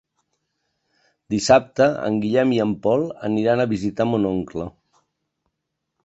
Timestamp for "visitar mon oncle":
3.75-4.65